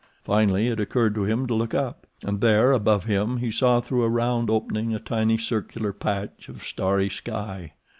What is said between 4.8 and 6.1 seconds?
a tiny circular